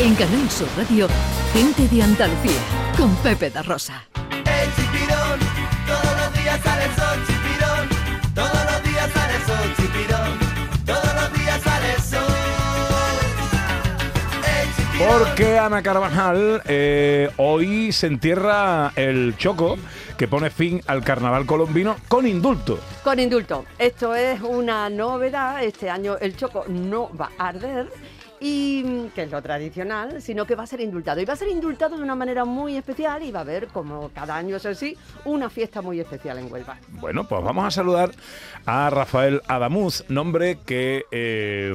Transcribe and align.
En 0.00 0.12
Canal 0.16 0.50
Sur 0.50 0.66
Radio, 0.76 1.06
Gente 1.52 1.86
de 1.86 2.02
Andalucía, 2.02 2.60
con 2.98 3.14
Pepe 3.16 3.48
da 3.48 3.62
Rosa. 3.62 4.04
El 4.44 4.74
chipirón, 4.74 5.38
todos 5.86 6.16
los 6.18 6.42
días 6.42 6.60
sale 6.62 6.84
el 6.84 6.94
sol, 6.96 7.18
chipirón, 7.28 7.88
todos 8.34 8.64
los 8.72 8.82
días 8.82 9.12
sale 9.12 9.36
el 9.36 9.42
sol, 9.42 9.74
chipirón, 9.76 10.84
todos 10.84 11.14
los 11.14 11.38
días 11.38 11.62
sale 11.62 11.94
el 11.94 12.02
sol. 12.02 12.20
El 14.42 14.74
chipirón. 14.74 15.18
Porque 15.20 15.58
Ana 15.58 15.82
Carvajal, 15.82 16.62
eh, 16.66 17.30
hoy 17.36 17.92
se 17.92 18.08
entierra 18.08 18.92
el 18.96 19.36
choco 19.38 19.76
que 20.18 20.26
pone 20.26 20.50
fin 20.50 20.82
al 20.88 21.04
carnaval 21.04 21.46
colombino 21.46 21.96
con 22.08 22.26
indulto. 22.26 22.80
Con 23.04 23.20
indulto. 23.20 23.64
Esto 23.78 24.14
es 24.16 24.40
una 24.40 24.90
novedad. 24.90 25.62
Este 25.62 25.88
año 25.88 26.16
el 26.20 26.36
choco 26.36 26.64
no 26.68 27.10
va 27.16 27.30
a 27.38 27.48
arder. 27.48 27.88
Y 28.40 29.08
que 29.14 29.22
es 29.22 29.30
lo 29.30 29.40
tradicional, 29.40 30.20
sino 30.20 30.46
que 30.46 30.54
va 30.54 30.64
a 30.64 30.66
ser 30.66 30.80
indultado. 30.80 31.20
Y 31.20 31.24
va 31.24 31.34
a 31.34 31.36
ser 31.36 31.48
indultado 31.48 31.96
de 31.96 32.02
una 32.02 32.14
manera 32.14 32.44
muy 32.44 32.76
especial 32.76 33.22
y 33.22 33.30
va 33.30 33.40
a 33.40 33.42
haber, 33.42 33.68
como 33.68 34.10
cada 34.10 34.36
año 34.36 34.56
es 34.56 34.66
así, 34.66 34.96
una 35.24 35.50
fiesta 35.50 35.82
muy 35.82 36.00
especial 36.00 36.38
en 36.38 36.52
Huelva. 36.52 36.78
Bueno, 36.88 37.24
pues 37.24 37.42
vamos 37.42 37.64
a 37.64 37.70
saludar 37.70 38.10
a 38.66 38.90
Rafael 38.90 39.40
Adamuz, 39.46 40.04
nombre 40.08 40.58
que 40.64 41.04
eh, 41.10 41.74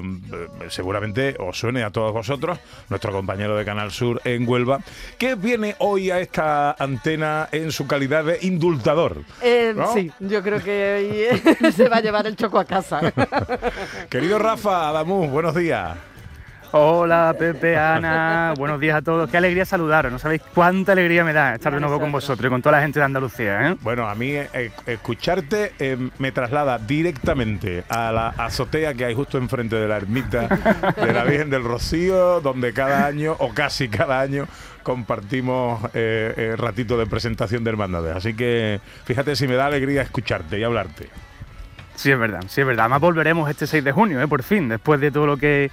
seguramente 0.70 1.36
os 1.40 1.58
suene 1.58 1.84
a 1.84 1.92
todos 1.92 2.14
vosotros, 2.14 2.60
nuestro 2.90 3.12
compañero 3.12 3.56
de 3.56 3.66
Canal 3.66 3.92
Sur 3.92 4.22
en 4.24 4.48
Huelva, 4.48 4.80
que 5.18 5.36
viene 5.36 5.76
hoy 5.80 6.12
a 6.12 6.20
esta 6.20 6.76
antena 6.78 7.50
en 7.52 7.72
su 7.72 7.88
calidad 7.88 8.26
de 8.26 8.40
indultador. 8.42 9.24
Eh, 9.42 9.74
¿No? 9.76 9.94
Sí, 9.94 10.12
yo 10.20 10.42
creo 10.44 10.62
que 10.62 11.30
hoy, 11.62 11.72
se 11.72 11.90
va 11.90 11.98
a 11.98 12.02
llevar 12.02 12.28
el 12.28 12.36
choco 12.36 12.60
a 12.60 12.66
casa. 12.66 13.14
Querido 14.10 14.40
Rafa 14.40 14.90
Adamuz, 14.90 15.30
buenos 15.30 15.56
días. 15.56 15.98
Hola 16.72 17.36
Pepe, 17.38 17.78
Ana, 17.78 18.54
buenos 18.58 18.80
días 18.80 18.98
a 18.98 19.02
todos. 19.02 19.30
Qué 19.30 19.38
alegría 19.38 19.66
saludaros. 19.66 20.12
No 20.12 20.20
sabéis 20.20 20.42
cuánta 20.54 20.92
alegría 20.92 21.24
me 21.24 21.34
da 21.34 21.56
estar 21.56 21.74
de 21.74 21.80
nuevo 21.80 22.00
con 22.00 22.12
vosotros 22.12 22.46
y 22.48 22.50
con 22.50 22.62
toda 22.62 22.78
la 22.78 22.82
gente 22.84 23.00
de 23.00 23.06
Andalucía. 23.06 23.70
¿eh? 23.70 23.76
Bueno, 23.82 24.08
a 24.08 24.14
mí 24.14 24.32
eh, 24.34 24.72
escucharte 24.86 25.74
eh, 25.80 25.98
me 26.20 26.32
traslada 26.32 26.78
directamente 26.78 27.84
a 27.90 28.12
la 28.12 28.28
azotea 28.30 28.94
que 28.94 29.06
hay 29.06 29.16
justo 29.16 29.38
enfrente 29.38 29.76
de 29.78 29.88
la 29.88 29.98
ermita 29.98 30.48
de 30.96 31.14
la 31.14 31.24
Virgen 31.24 31.50
del 31.50 31.64
Rocío, 31.64 32.40
donde 32.42 32.72
cada 32.72 33.06
año, 33.06 33.36
o 33.40 33.54
casi 33.54 33.90
cada 33.90 34.22
año, 34.22 34.48
compartimos 34.84 35.84
eh, 35.94 36.34
eh, 36.36 36.56
ratito 36.58 36.98
de 36.98 37.06
presentación 37.06 37.64
de 37.64 37.70
hermandades. 37.70 38.16
Así 38.16 38.34
que 38.34 38.80
fíjate 39.06 39.36
si 39.36 39.48
me 39.48 39.56
da 39.56 39.68
alegría 39.68 40.02
escucharte 40.02 40.60
y 40.60 40.64
hablarte. 40.64 41.10
Sí, 41.96 42.12
es 42.12 42.18
verdad, 42.18 42.44
sí, 42.48 42.62
es 42.62 42.68
verdad. 42.68 42.86
Además 42.86 43.02
volveremos 43.02 43.50
este 43.50 43.68
6 43.68 43.84
de 43.84 43.92
junio, 43.92 44.22
¿eh? 44.22 44.28
por 44.28 44.42
fin, 44.42 44.70
después 44.70 45.00
de 45.02 45.12
todo 45.12 45.26
lo 45.26 45.38
que 45.38 45.70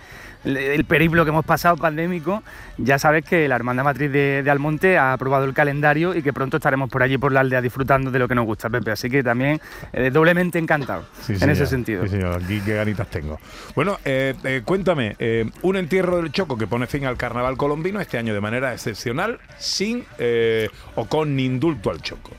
el 0.47 0.84
periplo 0.84 1.25
que 1.25 1.30
hemos 1.30 1.44
pasado 1.44 1.77
pandémico, 1.77 2.42
ya 2.78 2.98
sabes 2.98 3.25
que 3.25 3.48
la 3.48 3.56
Hermandad 3.56 3.84
Matriz 3.84 4.12
de, 4.12 4.42
de 4.42 4.50
Almonte 4.50 4.97
ha 4.98 5.12
aprobado 5.12 5.44
el 5.44 5.55
calendario 5.55 6.14
y 6.14 6.22
que 6.22 6.33
pronto 6.33 6.58
estaremos 6.58 6.88
por 6.88 7.03
allí 7.03 7.19
por 7.19 7.33
la 7.33 7.41
aldea 7.41 7.61
disfrutando 7.61 8.11
de 8.11 8.19
lo 8.19 8.28
que 8.28 8.34
nos 8.34 8.47
gusta, 8.47 8.70
Pepe. 8.70 8.92
Así 8.92 9.11
que 9.11 9.22
también 9.22 9.61
eh, 9.92 10.11
doblemente 10.11 10.58
encantado 10.58 11.05
Sí, 11.22 11.34
en 11.41 11.50
ese 11.50 11.66
sentido. 11.66 12.05
Sí, 12.05 12.11
señor, 12.11 12.42
aquí 12.42 12.61
qué 12.64 12.75
ganitas 12.75 13.08
tengo. 13.08 13.41
Bueno, 13.75 13.98
eh, 14.05 14.34
eh, 14.44 14.62
cuéntame, 14.64 15.16
un 15.62 15.77
entierro 15.77 16.19
del 16.19 16.33
Choco 16.33 16.56
que 16.56 16.66
pone 16.66 16.86
fin 16.86 17.05
al 17.05 17.16
carnaval 17.16 17.56
colombino 17.56 18.00
este 18.00 18.19
año 18.19 18.34
de 18.34 18.41
manera 18.41 18.72
excepcional, 18.72 19.38
sin 19.58 20.05
o 20.94 21.06
con 21.06 21.38
indulto 21.38 21.91
al 21.91 22.00
Choco. 22.00 22.33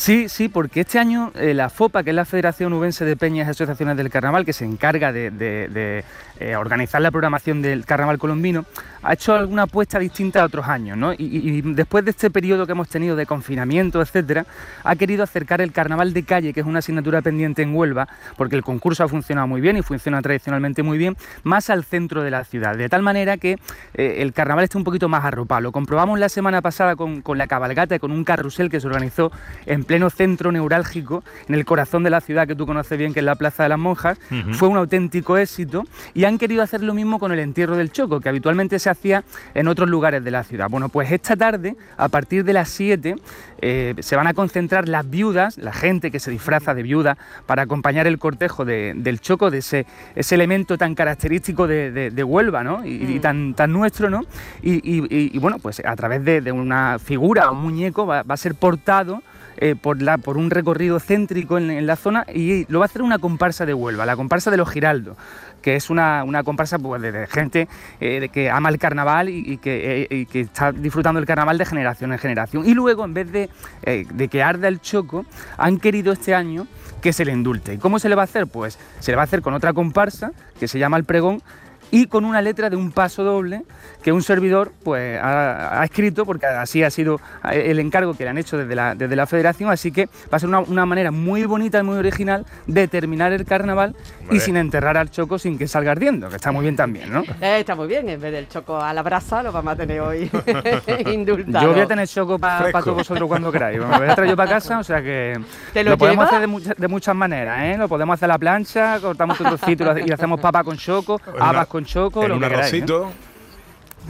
Sí, 0.00 0.30
sí, 0.30 0.48
porque 0.48 0.80
este 0.80 0.98
año 0.98 1.30
eh, 1.34 1.52
la 1.52 1.68
FOPA, 1.68 2.02
que 2.02 2.08
es 2.08 2.16
la 2.16 2.24
Federación 2.24 2.72
Ubense 2.72 3.04
de 3.04 3.16
Peñas 3.16 3.46
y 3.46 3.50
Asociaciones 3.50 3.98
del 3.98 4.08
Carnaval, 4.08 4.46
que 4.46 4.54
se 4.54 4.64
encarga 4.64 5.12
de, 5.12 5.30
de- 5.30 5.68
de, 5.68 6.04
eh, 6.38 6.56
organizar 6.56 7.02
la 7.02 7.10
programación 7.10 7.60
del 7.60 7.84
Carnaval 7.84 8.16
colombino, 8.18 8.64
ha 9.02 9.12
hecho 9.12 9.34
alguna 9.34 9.64
apuesta 9.64 9.98
distinta 9.98 10.40
a 10.40 10.46
otros 10.46 10.66
años, 10.68 10.96
¿no? 10.96 11.12
Y, 11.12 11.60
después 11.74 12.02
de 12.06 12.12
este 12.12 12.30
periodo 12.30 12.64
que 12.64 12.72
hemos 12.72 12.88
tenido 12.88 13.14
de 13.14 13.26
confinamiento, 13.26 14.00
etcétera, 14.00 14.46
ha 14.84 14.96
querido 14.96 15.22
acercar 15.22 15.60
el 15.60 15.70
Carnaval 15.72 16.14
de 16.14 16.22
calle, 16.22 16.54
que 16.54 16.60
es 16.60 16.66
una 16.66 16.78
asignatura 16.78 17.20
pendiente 17.20 17.60
en 17.60 17.76
Huelva, 17.76 18.08
porque 18.38 18.56
el 18.56 18.62
concurso 18.62 19.04
ha 19.04 19.08
funcionado 19.08 19.48
muy 19.48 19.60
bien 19.60 19.76
y 19.76 19.82
funciona 19.82 20.22
tradicionalmente 20.22 20.82
muy 20.82 20.96
bien, 20.96 21.14
más 21.42 21.68
al 21.68 21.84
centro 21.84 22.22
de 22.22 22.30
la 22.30 22.44
ciudad, 22.44 22.74
de 22.74 22.88
tal 22.88 23.02
manera 23.02 23.36
que 23.36 23.58
eh, 23.92 24.16
el 24.20 24.32
Carnaval 24.32 24.64
esté 24.64 24.78
un 24.78 24.84
poquito 24.84 25.10
más 25.10 25.26
arropado. 25.26 25.60
Lo 25.60 25.72
comprobamos 25.72 26.18
la 26.18 26.30
semana 26.30 26.62
pasada 26.62 26.96
con, 26.96 27.20
con 27.20 27.36
la 27.36 27.46
cabalgata 27.46 27.96
y 27.96 27.98
con 27.98 28.12
un 28.12 28.24
carrusel 28.24 28.70
que 28.70 28.80
se 28.80 28.86
organizó 28.86 29.30
en 29.66 29.84
pleno 29.90 30.08
centro 30.08 30.52
neurálgico, 30.52 31.24
en 31.48 31.56
el 31.56 31.64
corazón 31.64 32.04
de 32.04 32.10
la 32.10 32.20
ciudad 32.20 32.46
que 32.46 32.54
tú 32.54 32.64
conoces 32.64 32.96
bien, 32.96 33.12
que 33.12 33.18
es 33.18 33.24
la 33.26 33.34
Plaza 33.34 33.64
de 33.64 33.70
las 33.70 33.78
Monjas. 33.80 34.18
Fue 34.52 34.68
un 34.68 34.76
auténtico 34.76 35.36
éxito 35.36 35.82
y 36.14 36.22
han 36.26 36.38
querido 36.38 36.62
hacer 36.62 36.80
lo 36.84 36.94
mismo 36.94 37.18
con 37.18 37.32
el 37.32 37.40
entierro 37.40 37.76
del 37.76 37.90
Choco, 37.90 38.20
que 38.20 38.28
habitualmente 38.28 38.78
se 38.78 38.88
hacía 38.88 39.24
en 39.52 39.66
otros 39.66 39.88
lugares 39.90 40.22
de 40.22 40.30
la 40.30 40.44
ciudad. 40.44 40.68
Bueno, 40.70 40.90
pues 40.90 41.10
esta 41.10 41.34
tarde, 41.34 41.74
a 41.96 42.08
partir 42.08 42.44
de 42.44 42.52
las 42.52 42.68
7, 42.68 43.16
eh, 43.62 43.96
se 43.98 44.14
van 44.14 44.28
a 44.28 44.32
concentrar 44.34 44.88
las 44.88 45.10
viudas, 45.10 45.58
la 45.58 45.72
gente 45.72 46.12
que 46.12 46.20
se 46.20 46.30
disfraza 46.30 46.72
de 46.72 46.84
viuda 46.84 47.18
para 47.46 47.62
acompañar 47.62 48.06
el 48.06 48.20
cortejo 48.20 48.64
de- 48.64 48.92
del 48.94 49.20
Choco, 49.20 49.50
de 49.50 49.58
ese, 49.58 49.86
ese 50.14 50.36
elemento 50.36 50.78
tan 50.78 50.94
característico 50.94 51.66
de, 51.66 51.90
de- 51.90 52.10
de 52.12 52.22
Huelva, 52.22 52.62
¿no? 52.62 52.86
Y, 52.86 52.90
y 53.16 53.18
tan, 53.18 53.54
tan 53.54 53.72
nuestro, 53.72 54.08
¿no? 54.08 54.20
Y, 54.62 54.74
y- 54.88 55.04
y- 55.10 55.30
y, 55.36 55.38
bueno, 55.40 55.58
pues 55.58 55.82
a 55.84 55.96
través 55.96 56.24
de, 56.24 56.40
de 56.42 56.52
una 56.52 57.00
figura, 57.00 57.50
un 57.50 57.60
muñeco, 57.60 58.06
va, 58.06 58.22
va 58.22 58.34
a 58.34 58.36
ser 58.36 58.54
portado 58.54 59.20
eh, 59.62 59.76
por, 59.76 59.98
un 60.38 60.50
recorrido 60.50 60.98
céntrico 60.98 61.58
en, 61.58 61.86
la 61.86 61.96
zona 61.96 62.24
y 62.32 62.64
lo 62.72 62.78
va 62.78 62.86
a 62.86 62.88
hacer 62.88 63.02
una 63.02 63.18
comparsa 63.18 63.66
de 63.66 63.74
Huelva, 63.74 64.06
la 64.06 64.16
comparsa 64.16 64.50
de 64.50 64.56
los 64.56 64.70
Giraldos, 64.70 65.18
que 65.60 65.76
es 65.76 65.90
una, 65.90 66.24
comparsa 66.44 66.78
pues, 66.78 67.02
de, 67.02 67.26
gente 67.26 67.68
eh, 68.00 68.20
de 68.20 68.28
que 68.30 68.48
ama 68.48 68.70
el 68.70 68.78
carnaval 68.78 69.28
y, 69.28 69.42
y 69.44 69.58
que, 69.58 70.02
eh, 70.02 70.06
y 70.10 70.24
que 70.24 70.40
está 70.40 70.72
disfrutando 70.72 71.20
el 71.20 71.26
carnaval 71.26 71.58
de 71.58 71.66
generación 71.66 72.12
en 72.12 72.18
generación. 72.18 72.66
Y 72.66 72.72
luego, 72.72 73.04
en 73.04 73.12
vez 73.12 73.30
de, 73.30 73.50
de 73.82 74.28
que 74.28 74.42
arda 74.42 74.66
el 74.66 74.80
choco, 74.80 75.26
han 75.58 75.78
querido 75.78 76.12
este 76.12 76.34
año 76.34 76.66
que 77.02 77.12
se 77.12 77.26
le 77.26 77.32
indulte. 77.32 77.74
¿Y 77.74 77.78
cómo 77.78 77.98
se 77.98 78.08
le 78.08 78.14
va 78.14 78.22
a 78.22 78.24
hacer? 78.24 78.46
Pues 78.46 78.78
se 79.00 79.12
le 79.12 79.16
va 79.16 79.22
a 79.22 79.24
hacer 79.24 79.42
con 79.42 79.52
otra 79.52 79.74
comparsa 79.74 80.32
que 80.58 80.68
se 80.68 80.78
llama 80.78 80.96
El 80.96 81.04
Pregón 81.04 81.42
y 81.90 82.06
con 82.06 82.24
una 82.24 82.40
letra 82.42 82.70
de 82.70 82.76
un 82.76 82.92
paso 82.92 83.24
doble 83.24 83.62
que 84.02 84.12
un 84.12 84.22
servidor 84.22 84.72
pues 84.82 85.18
ha, 85.20 85.80
ha 85.80 85.84
escrito 85.84 86.24
porque 86.24 86.46
así 86.46 86.82
ha 86.82 86.90
sido 86.90 87.20
el 87.52 87.78
encargo 87.78 88.14
que 88.14 88.24
le 88.24 88.30
han 88.30 88.38
hecho 88.38 88.56
desde 88.56 88.74
la, 88.74 88.94
desde 88.94 89.14
la 89.16 89.26
federación 89.26 89.70
así 89.70 89.90
que 89.92 90.06
va 90.32 90.36
a 90.36 90.38
ser 90.38 90.48
una, 90.48 90.60
una 90.60 90.86
manera 90.86 91.10
muy 91.10 91.44
bonita 91.44 91.80
y 91.80 91.82
muy 91.82 91.96
original 91.96 92.46
de 92.66 92.88
terminar 92.88 93.32
el 93.32 93.44
carnaval 93.44 93.94
y 94.30 94.40
sin 94.40 94.56
enterrar 94.56 94.96
al 94.96 95.10
choco 95.10 95.38
sin 95.38 95.58
que 95.58 95.66
salga 95.68 95.92
ardiendo 95.92 96.28
que 96.28 96.36
está 96.36 96.52
muy 96.52 96.62
bien 96.62 96.76
también 96.76 97.12
¿no? 97.12 97.20
Eh, 97.40 97.60
está 97.60 97.74
muy 97.74 97.88
bien, 97.88 98.08
en 98.08 98.20
vez 98.20 98.32
del 98.32 98.48
choco 98.48 98.80
a 98.80 98.92
la 98.94 99.02
brasa 99.02 99.42
lo 99.42 99.52
vamos 99.52 99.72
a 99.72 99.76
tener 99.76 100.00
hoy 100.00 100.30
indultado. 101.12 101.66
Yo 101.66 101.72
voy 101.72 101.80
a 101.82 101.86
tener 101.86 102.06
choco 102.08 102.38
para 102.38 102.58
Fresco. 102.60 102.82
todos 102.82 102.96
vosotros 102.98 103.28
cuando 103.28 103.50
queráis. 103.52 103.78
Me 103.78 103.84
voy 103.98 104.08
a 104.08 104.14
traer 104.14 104.30
yo 104.30 104.36
para 104.36 104.50
casa, 104.50 104.78
o 104.78 104.84
sea 104.84 105.02
que 105.02 105.38
¿Te 105.72 105.82
lo, 105.84 105.90
lo 105.90 105.98
podemos 105.98 106.26
hacer 106.26 106.40
de, 106.40 106.46
muchas- 106.46 106.76
de 106.76 106.88
muchas 106.88 107.14
maneras, 107.14 107.58
¿eh? 107.64 107.76
Lo 107.78 107.88
podemos 107.88 108.14
hacer 108.14 108.26
a 108.30 108.34
la 108.34 108.38
plancha, 108.38 109.00
cortamos 109.00 109.38
un 109.40 109.46
trocito 109.48 109.82
y 109.82 109.86
lo 109.86 109.90
hace- 109.92 110.04
y 110.06 110.10
hacemos 110.12 110.40
papa 110.40 110.62
con 110.64 110.76
choco, 110.76 111.20
habas 111.38 111.66
con 111.66 111.79
choco, 111.84 112.22
en 112.22 112.28
lo 112.30 112.34
un 112.36 112.40
que 112.42 112.48
queráis, 112.48 112.72
¿eh? 112.72 112.76
arrocito. 112.78 113.12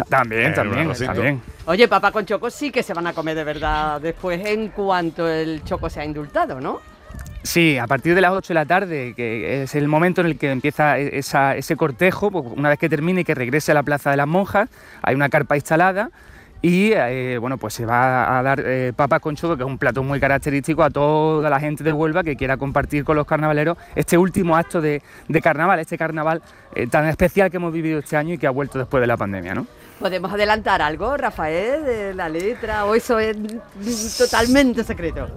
También, 0.09 0.43
En 0.43 0.49
un 0.49 0.55
también, 0.55 0.81
arrocito. 0.87 1.13
también. 1.13 1.43
Oye, 1.67 1.89
papá 1.89 2.13
con 2.13 2.25
choco 2.25 2.49
sí 2.51 2.71
que 2.71 2.83
se 2.83 2.95
van 2.95 3.07
a 3.07 3.13
comer 3.13 3.35
de 3.37 3.45
verdad 3.45 4.01
después 4.01 4.45
en 4.47 4.69
cuanto 4.69 5.29
el 5.29 5.63
choco 5.65 5.91
sea 5.91 6.05
indultado, 6.05 6.61
¿no? 6.61 6.81
Sí, 7.43 7.77
a 7.79 7.87
partir 7.87 8.15
de 8.15 8.21
las 8.21 8.33
8 8.33 8.49
de 8.49 8.55
la 8.55 8.67
tarde, 8.67 9.15
que 9.17 9.63
es 9.63 9.75
el 9.75 9.89
momento 9.89 10.21
en 10.21 10.29
el 10.29 10.39
que 10.39 10.51
empieza 10.51 10.99
e- 10.99 11.19
esa- 11.19 11.57
ese 11.57 11.75
cortejo, 11.75 12.31
pues 12.31 12.45
una 12.55 12.69
vez 12.69 12.79
que 12.79 12.89
termine 12.89 13.23
y 13.23 13.25
que 13.25 13.35
regrese 13.35 13.73
a 13.73 13.75
la 13.75 13.83
Plaza 13.83 14.11
de 14.11 14.17
las 14.19 14.27
Monjas, 14.29 14.69
hay 15.03 15.15
una 15.15 15.29
carpa 15.29 15.57
instalada 15.57 16.11
y 16.63 16.93
eh, 16.93 17.39
bueno, 17.39 17.57
pues 17.57 17.75
se 17.75 17.87
va 17.87 18.39
a 18.39 18.43
dar 18.43 18.63
eh, 18.65 18.93
papas 18.95 19.21
con 19.21 19.35
choco, 19.35 19.57
que 19.57 19.63
es 19.63 19.67
un 19.67 19.79
plato 19.79 20.03
muy 20.03 20.21
característico 20.21 20.83
a 20.83 20.91
toda 20.91 21.49
la 21.49 21.59
gente 21.59 21.83
de 21.83 21.93
Huelva 21.93 22.23
que 22.23 22.37
quiera 22.37 22.57
compartir 22.57 23.05
con 23.05 23.17
los 23.17 23.27
carnavaleros 23.27 23.79
este 23.95 24.19
último 24.19 24.57
acto 24.57 24.81
de, 24.81 25.03
carnaval, 25.43 25.81
este 25.81 25.97
carnaval 25.97 26.43
eh, 26.75 26.87
tan 26.87 27.07
especial 27.07 27.51
que 27.51 27.57
hemos 27.57 27.73
vivido 27.73 28.01
este 28.01 28.17
año 28.17 28.35
y 28.35 28.39
que 28.39 28.47
ha 28.47 28.51
vuelto 28.51 28.79
después 28.79 29.01
de 29.01 29.07
la 29.07 29.17
pandemia, 29.17 29.55
¿no? 29.55 29.67
¿Podemos 29.99 30.33
adelantar 30.33 30.81
algo, 30.83 31.17
Rafael, 31.17 31.85
de 31.85 32.15
la 32.15 32.29
letra 32.29 32.85
o 32.87 32.95
eso 32.95 33.19
es 33.19 33.37
totalmente 34.17 34.85
secreto? 34.85 35.29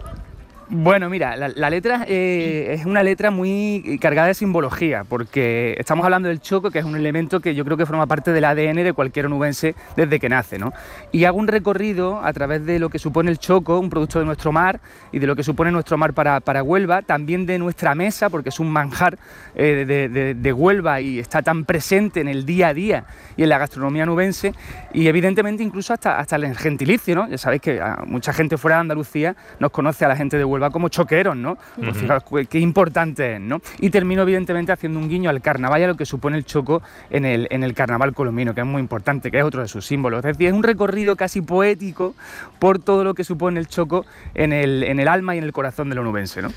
Bueno, 0.76 1.08
mira, 1.08 1.36
la, 1.38 1.50
la 1.50 1.70
letra 1.70 2.04
eh, 2.08 2.70
es 2.80 2.84
una 2.88 3.04
letra 3.04 3.30
muy 3.30 4.00
cargada 4.02 4.30
de 4.30 4.34
simbología, 4.34 5.04
porque 5.04 5.76
estamos 5.78 6.04
hablando 6.04 6.30
del 6.30 6.40
choco, 6.42 6.72
que 6.72 6.80
es 6.80 6.86
un 6.86 6.96
elemento 6.96 7.40
que 7.42 7.54
yo 7.54 7.64
creo 7.64 7.78
que 7.78 7.86
forma 7.86 8.08
parte 8.08 8.32
del 8.34 8.44
ADN 8.44 8.78
de 8.84 8.92
cualquier 8.94 9.28
onubense 9.28 9.76
desde 9.96 10.20
que 10.20 10.30
nace, 10.30 10.58
¿no? 10.58 10.74
Y 11.12 11.26
hago 11.26 11.38
un 11.38 11.48
recorrido 11.48 12.26
a 12.26 12.34
través 12.34 12.66
de 12.66 12.80
lo 12.80 12.90
que 12.90 12.98
supone 12.98 13.30
el 13.30 13.38
choco, 13.38 13.78
un 13.78 13.92
producto 13.92 14.18
de 14.18 14.26
nuestro 14.26 14.52
mar, 14.52 14.80
y 15.12 15.20
de 15.20 15.28
lo 15.28 15.36
que 15.36 15.44
supone 15.44 15.70
nuestro 15.70 15.96
mar 16.00 16.14
para, 16.14 16.40
para 16.40 16.64
Huelva, 16.64 17.04
también 17.04 17.46
de 17.46 17.60
nuestra 17.60 17.94
mesa, 17.94 18.32
porque 18.32 18.50
es 18.50 18.60
un 18.60 18.72
manjar 18.72 19.20
eh, 19.54 19.86
de, 19.88 20.10
de- 20.10 20.34
de 20.34 20.54
Huelva 20.54 21.02
y 21.02 21.20
está 21.20 21.44
tan 21.44 21.66
presente 21.66 22.20
en 22.20 22.28
el 22.28 22.48
día 22.48 22.70
a 22.70 22.74
día 22.74 23.06
y 23.38 23.44
en 23.44 23.50
la 23.50 23.60
gastronomía 23.60 24.08
nubense, 24.08 24.54
y 24.92 25.06
evidentemente 25.06 25.62
incluso 25.62 25.94
hasta, 25.94 26.18
hasta 26.18 26.36
el 26.38 26.58
gentilicio, 26.58 27.14
¿no? 27.14 27.30
Ya 27.30 27.38
sabéis 27.38 27.62
que 27.62 27.80
ah, 27.80 28.02
mucha 28.08 28.34
gente 28.34 28.58
fuera 28.58 28.78
de 28.78 28.82
Andalucía 28.82 29.36
nos 29.60 29.70
conoce 29.70 30.04
a 30.04 30.08
la 30.08 30.16
gente 30.16 30.36
de 30.36 30.44
Huelva 30.44 30.63
salva 30.64 30.72
como 30.72 30.90
choqueros, 30.90 31.36
¿no? 31.36 31.58
Pues 31.76 31.98
fijaos 31.98 32.24
qué- 32.24 32.46
qué 32.46 32.60
importante 32.60 33.36
es, 33.36 33.42
¿no? 33.42 33.62
Y 33.80 33.90
termino 33.90 34.22
evidentemente 34.22 34.72
haciendo 34.72 35.00
un 35.00 35.10
guiño 35.10 35.30
al 35.30 35.42
carnaval 35.42 35.82
y 35.82 35.84
a 35.84 35.88
lo 35.88 35.96
que 35.98 36.06
supone 36.06 36.38
el 36.38 36.46
choco 36.46 36.82
en 37.10 37.26
el, 37.26 37.48
en 37.52 37.64
el 37.64 37.74
carnaval 37.74 38.14
colombino, 38.14 38.54
que 38.54 38.62
es 38.62 38.68
muy 38.68 38.80
importante, 38.82 39.30
que 39.32 39.40
es 39.40 39.44
otro 39.44 39.62
de 39.62 39.68
sus 39.68 39.86
símbolos. 39.86 40.20
Es 40.20 40.34
decir, 40.38 40.48
es 40.48 40.54
un 40.54 40.64
recorrido 40.64 41.16
casi 41.16 41.42
poético 41.42 42.16
por 42.60 42.80
todo 42.80 43.04
lo 43.04 43.14
que 43.14 43.24
supone 43.24 43.60
el 43.60 43.68
choco 43.68 44.06
en 44.36 44.54
el, 44.54 44.84
en 44.84 45.00
el 45.00 45.08
alma 45.08 45.36
y 45.36 45.40
en 45.40 45.44
el 45.44 45.52
corazón 45.52 45.90
del 45.90 46.00
onubense, 46.00 46.42
¿no? 46.42 46.50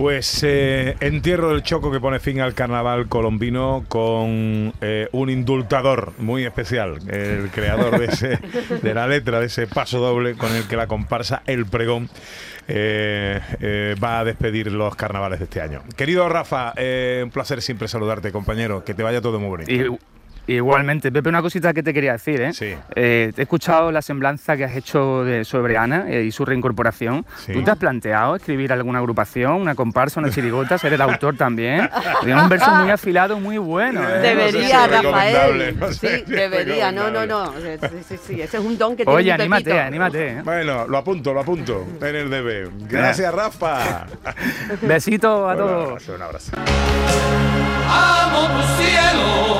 Pues 0.00 0.42
eh, 0.44 0.96
entierro 1.00 1.50
del 1.50 1.62
choco 1.62 1.92
que 1.92 2.00
pone 2.00 2.20
fin 2.20 2.40
al 2.40 2.54
carnaval 2.54 3.06
colombino 3.06 3.84
con 3.86 4.72
eh, 4.80 5.10
un 5.12 5.28
indultador 5.28 6.14
muy 6.16 6.46
especial, 6.46 7.00
el 7.06 7.50
creador 7.50 7.98
de, 7.98 8.06
ese, 8.06 8.38
de 8.82 8.94
la 8.94 9.06
letra 9.06 9.40
de 9.40 9.46
ese 9.48 9.66
paso 9.66 9.98
doble 9.98 10.36
con 10.36 10.56
el 10.56 10.66
que 10.66 10.76
la 10.76 10.86
comparsa 10.86 11.42
El 11.46 11.66
Pregón 11.66 12.08
eh, 12.66 13.40
eh, 13.60 13.94
va 14.02 14.20
a 14.20 14.24
despedir 14.24 14.72
los 14.72 14.96
carnavales 14.96 15.38
de 15.38 15.44
este 15.44 15.60
año. 15.60 15.82
Querido 15.96 16.26
Rafa, 16.30 16.72
eh, 16.76 17.20
un 17.22 17.30
placer 17.30 17.60
siempre 17.60 17.86
saludarte, 17.86 18.32
compañero. 18.32 18.82
Que 18.82 18.94
te 18.94 19.02
vaya 19.02 19.20
todo 19.20 19.38
muy 19.38 19.50
bonito. 19.50 19.70
Y- 19.70 19.98
igualmente, 20.54 21.10
Pepe, 21.12 21.28
una 21.28 21.42
cosita 21.42 21.72
que 21.72 21.82
te 21.82 21.92
quería 21.94 22.12
decir, 22.12 22.40
¿eh? 22.40 22.52
Sí. 22.52 22.74
Eh, 22.94 23.32
he 23.36 23.42
escuchado 23.42 23.90
la 23.92 24.02
semblanza 24.02 24.56
que 24.56 24.64
has 24.64 24.74
hecho 24.76 25.24
de- 25.24 25.44
sobre 25.44 25.76
Ana 25.76 26.04
eh, 26.08 26.24
y 26.24 26.32
su 26.32 26.44
reincorporación. 26.44 27.24
Sí. 27.44 27.52
¿Tú 27.52 27.62
te 27.62 27.70
has 27.70 27.76
planteado 27.78 28.36
escribir 28.36 28.72
alguna 28.72 28.98
agrupación, 28.98 29.52
una 29.52 29.74
comparsa, 29.74 30.20
una 30.20 30.30
chirigota, 30.30 30.78
ser 30.78 30.92
el 30.92 31.00
autor 31.00 31.36
también? 31.36 31.88
Tiene 32.24 32.42
un 32.42 32.48
verso 32.48 32.70
muy 32.74 32.90
afilado, 32.90 33.38
muy 33.40 33.58
bueno. 33.58 34.00
¿eh? 34.08 34.18
Debería, 34.20 34.86
no 34.86 34.92
sé 34.92 34.98
si 34.98 35.02
Rafael. 35.04 35.78
no 35.78 35.88
sé 35.92 35.94
sí, 36.18 36.24
si 36.26 36.32
debería. 36.32 36.92
No, 36.92 37.10
no, 37.10 37.26
no. 37.26 37.52
Sí, 37.52 37.88
sí, 38.08 38.16
sí, 38.26 38.40
Ese 38.42 38.56
es 38.58 38.64
un 38.64 38.76
don 38.78 38.96
que 38.96 39.04
tiene 39.04 39.16
Oye, 39.16 39.24
mi 39.26 39.30
anímate, 39.32 39.64
Pepito. 39.64 39.82
anímate. 39.82 40.28
¿eh? 40.28 40.42
Bueno, 40.44 40.86
lo 40.86 40.98
apunto, 40.98 41.32
lo 41.32 41.40
apunto 41.40 41.86
en 42.00 42.16
el 42.16 42.30
DB. 42.30 42.88
Gracias, 42.88 43.32
Rafa. 43.34 44.06
Besitos 44.82 45.50
a 45.50 45.56
todos. 45.56 45.86
abrazo, 45.88 46.14
un 46.14 46.22
abrazo. 46.22 46.52
Amo 47.92 48.46
tu 48.46 48.82
cielo, 48.82 49.59